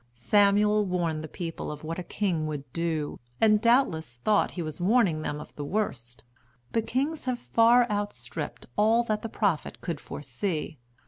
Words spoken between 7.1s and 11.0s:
have far outstripped all that the prophet could foresee.